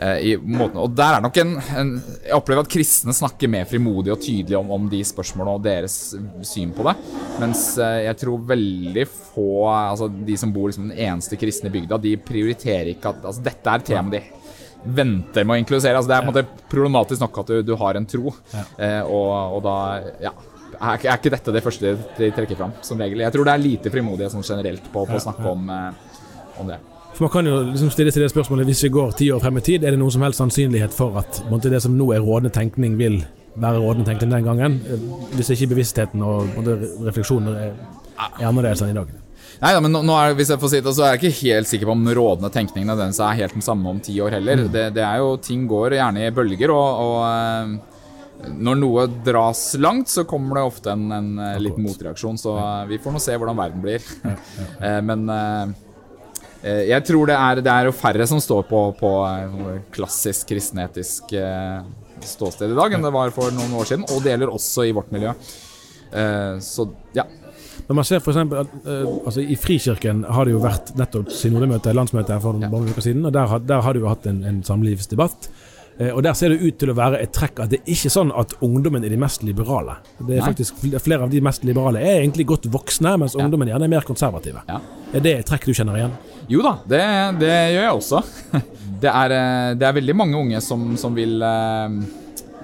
[0.00, 1.90] Eh, i måten, og der er nok en, en
[2.24, 5.96] Jeg opplever at kristne snakker mer frimodig og tydelig om, om de spørsmålene og deres
[6.48, 6.96] syn på det.
[7.42, 11.98] Mens eh, jeg tror veldig få Altså de som bor liksom den eneste kristne bygda,
[12.02, 14.22] de prioriterer ikke at altså, dette er et tema de
[14.80, 15.98] venter med å inkludere.
[15.98, 18.62] Altså, det er på en måte problematisk nok at du, du har en tro, ja.
[19.04, 19.74] og, og da
[20.24, 20.30] ja,
[20.80, 23.20] er, ikke- er ikke dette det første de trekker fram, som regel.
[23.20, 26.24] Jeg tror det er lite frimodighet sånn generelt på, på å snakke om, eh,
[26.62, 26.78] om det.
[27.14, 29.58] For Man kan jo liksom stille seg det spørsmålet hvis vi går ti år frem
[29.60, 32.22] i tid, er det noen som helst sannsynlighet for at måte, det som nå er
[32.24, 33.18] rådende tenkning, vil
[33.60, 34.78] være rådende tenkning den gangen?
[34.86, 37.74] Eh, Hvis ikke bevisstheten og måte, refleksjoner er,
[38.38, 39.10] er annerledes enn i dag.
[39.60, 41.38] Nei da, men nå, nå er, hvis jeg får si det, så er jeg ikke
[41.50, 44.62] helt sikker på om rådende tenkning nødvendigvis er helt den samme om ti år heller.
[44.72, 49.66] Det, det er jo, Ting går gjerne i bølger, og, og eh, når noe dras
[49.82, 52.40] langt, så kommer det ofte en, en eh, liten motreaksjon.
[52.40, 52.56] Så
[52.88, 54.06] vi får nå se hvordan verden blir.
[55.10, 55.26] Men
[56.62, 61.32] jeg tror det er, det er jo færre som står på, på eh, klassisk kristenetisk
[61.32, 61.80] eh,
[62.20, 64.92] ståsted i dag enn det var for noen år siden, og det gjelder også i
[64.92, 65.32] vårt miljø.
[66.12, 66.84] Eh, så
[67.16, 67.24] ja.
[67.88, 71.32] Når man ser for eksempel at eh, altså I Frikirken har det jo vært nettopp
[71.32, 72.68] synodemøte, landsmøte for Ja.
[72.68, 75.48] noen uker siden, og der, har- der har du jo hatt en, en samlivsdebatt.
[76.00, 78.10] Eh, og Der ser det ut til å være et trekk at det er ikke
[78.12, 79.98] sånn at ungdommen er de mest liberale.
[80.18, 80.48] Det er Nei.
[80.48, 83.44] faktisk Flere av de mest liberale er egentlig godt voksne, mens Ja.
[83.44, 84.62] ungdommen gjerne er mer konservative.
[84.68, 84.80] Ja.
[85.12, 86.14] Er det et trekk du kjenner igjen?
[86.48, 87.02] Jo da, det,
[87.40, 88.24] det gjør jeg også.
[89.00, 91.94] Det er, eh, det er veldig mange unge som, som vil eh,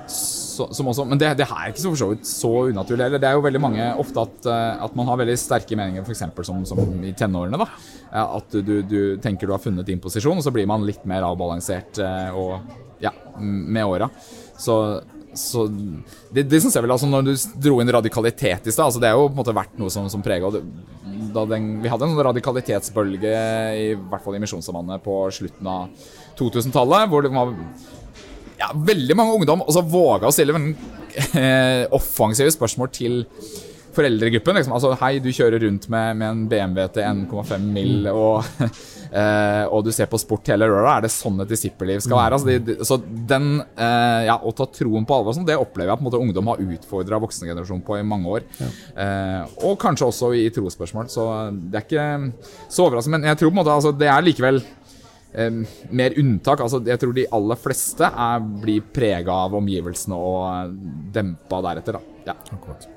[0.07, 3.07] så, som også, Men det, det her er ikke så for så vidt så unaturlig
[3.07, 3.23] heller.
[3.23, 4.49] Det er jo veldig mange ofte at,
[4.85, 6.23] at man har veldig sterke meninger, f.eks.
[6.45, 7.57] Som, som i tenårene.
[7.57, 11.05] da At du, du tenker du har funnet din posisjon, og så blir man litt
[11.09, 12.01] mer avbalansert
[12.37, 12.61] og
[13.01, 14.09] ja, med åra.
[14.59, 14.77] Så,
[15.37, 17.33] så det, det synes jeg vel altså Når du
[17.67, 20.07] dro inn radikalitet i stad, altså det er jo på en måte vært noe som,
[20.09, 20.63] som prega Vi
[21.37, 23.35] hadde en sånn radikalitetsbølge,
[23.77, 26.09] i hvert fall i Misjonssambandet, på slutten av
[26.41, 27.53] 2000-tallet, hvor det var
[28.57, 33.25] ja, veldig mange ungdom også våga å stille eh, offensive spørsmål til
[33.97, 34.59] foreldregruppen.
[34.59, 34.75] Liksom.
[34.77, 38.45] Altså, hei, du kjører rundt med, med en BMW til 1,5 mil, og,
[39.17, 40.97] eh, og du ser på sport hele røra.
[40.97, 42.39] Er det sånn et disippelliv skal være?
[42.39, 45.93] Altså, de, de, så den, eh, ja, Å ta troen på alvor, sånn, det opplever
[45.93, 48.49] jeg på en måte ungdom har utfordra voksengenerasjonen på i mange år.
[48.63, 51.13] Eh, og kanskje også i trosspørsmål.
[51.13, 52.09] Så det er ikke
[52.69, 53.19] så overraskende.
[53.19, 54.63] Men jeg tror på en måte altså, det er likevel
[55.37, 56.63] mer unntak.
[56.65, 60.77] Altså, jeg tror de aller fleste er, blir prega av omgivelsene og
[61.13, 62.01] dempa deretter.
[62.01, 62.21] Da.
[62.33, 62.39] Ja.
[62.57, 62.96] Et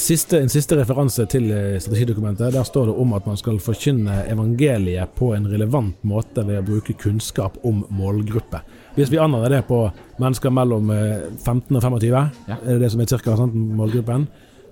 [0.00, 2.52] siste, en siste referanse til eh, strategidokumentet.
[2.54, 6.64] Der står det om at man skal forkynne evangeliet på en relevant måte ved å
[6.64, 8.62] bruke kunnskap om målgruppe.
[8.96, 9.82] Hvis vi anvender det på
[10.22, 12.56] mennesker mellom eh, 15 og 25, Ja.
[12.64, 14.26] er det det som er cirka sant, målgruppen,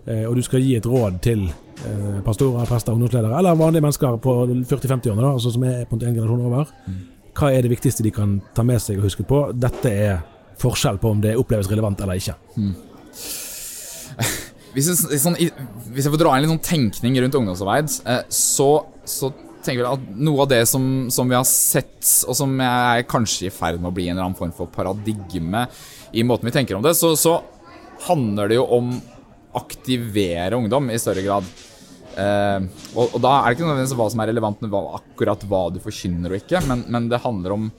[0.07, 4.17] eh, og du skal gi et råd til eh, pastorer, prester, ungdomsledere, eller vanlige mennesker
[4.17, 6.73] på 40-50-årene, altså som er på en generasjon over,
[7.37, 9.43] hva er det viktigste de kan ta med seg og huske på?
[9.53, 10.23] Dette er
[10.57, 12.39] forskjell på om det oppleves relevant eller ikke.
[14.77, 15.39] Hvis, jeg, sånn,
[15.95, 18.69] hvis jeg får dra inn litt sånn tenkning rundt ungdomsarbeid, eh, så,
[19.09, 19.31] så
[19.65, 23.49] tenker jeg at noe av det som, som vi har sett, og som er kanskje
[23.49, 25.65] i ferd med å bli en eller annen form for paradigme
[26.13, 27.39] i måten vi tenker om det, så, så
[28.07, 28.93] handler det jo om
[29.57, 31.49] aktivere ungdom i større grad.
[32.17, 35.67] Eh, og, og da er det ikke nødvendigvis hva som er relevant med akkurat hva
[35.73, 37.71] du forkynner og ikke, men, men det handler om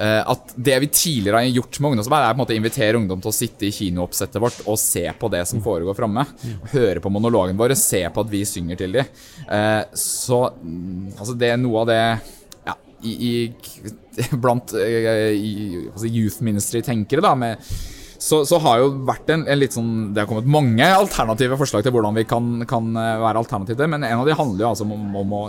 [0.00, 3.20] at det vi tidligere har gjort med ungdomsarbeid, er på en måte å invitere ungdom
[3.20, 6.24] til å sitte i kinooppsettet vårt og se på det som foregår framme.
[6.72, 9.14] Høre på monologen vår, se på at vi synger til dem.
[9.44, 13.94] Eh, så mm, altså det er noe av det ja, i, i,
[14.42, 15.54] blant eh, i,
[15.90, 17.72] altså youth ministry-tenkere, da, med
[18.20, 21.86] så, så har jo vært en, en litt sånn Det har kommet mange alternative forslag
[21.86, 24.88] til hvordan vi kan, kan eh, være alternative, men en av de handler jo altså
[24.88, 25.44] om, om å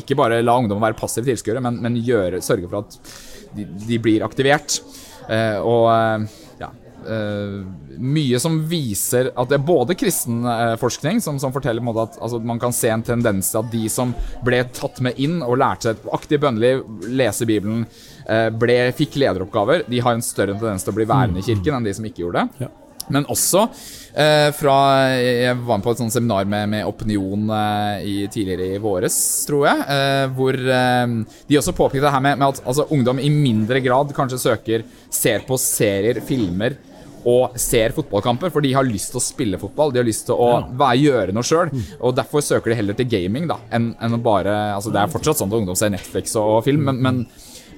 [0.00, 2.98] ikke bare la ungdom være passive tilskuere, men, men gjøre, sørge for at
[3.54, 4.80] de, de blir aktivert.
[5.30, 6.68] Eh, og eh, ja
[7.08, 7.60] eh,
[7.94, 12.18] Mye som viser at det er både kristen eh, forskning som, som forteller måte at
[12.20, 14.12] altså, man kan se en tendens til at de som
[14.44, 17.86] ble tatt med inn og lærte et aktivt bønneliv, lese Bibelen,
[18.26, 21.78] eh, ble, fikk lederoppgaver, de har en større tendens til å bli værende i kirken
[21.78, 22.66] enn de som ikke gjorde det.
[22.66, 22.72] Ja.
[23.14, 23.66] Men også
[24.54, 24.74] fra
[25.18, 29.16] Jeg var med på et sånt seminar med, med Opinion eh, i, tidligere i våres,
[29.48, 29.84] tror jeg.
[29.90, 31.14] Eh, hvor eh,
[31.48, 34.84] de også påpekte det her med, med at altså, ungdom i mindre grad kanskje søker
[35.14, 36.76] Ser på serier, filmer
[37.24, 39.94] og ser fotballkamper, for de har lyst til å spille fotball.
[39.94, 41.72] De har lyst til å være, gjøre noe sjøl.
[42.04, 45.12] Og derfor søker de heller til gaming da, enn enn å bare altså, Det er
[45.12, 47.22] fortsatt sånn at ungdom ser Netflix og, og film, men, men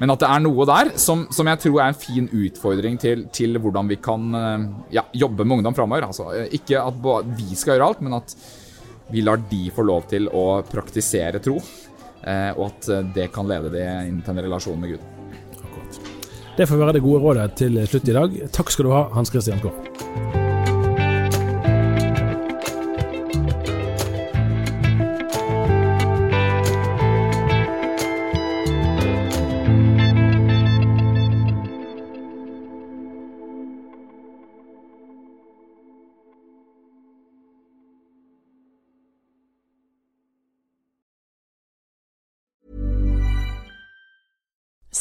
[0.00, 3.26] men at det er noe der som, som jeg tror er en fin utfordring til,
[3.32, 4.68] til hvordan vi kan eh,
[4.98, 6.08] ja, jobbe med ungdom framover.
[6.10, 7.02] Altså, eh, ikke at
[7.38, 8.36] vi skal gjøre alt, men at
[9.12, 11.60] vi lar de få lov til å praktisere tro.
[12.26, 15.12] eh, og at det kan lede de inn til en relasjon med Gud.
[16.56, 18.40] Det får være det gode rådet til slutt i dag.
[18.52, 20.45] Takk skal du ha, Hans Christian Gaard.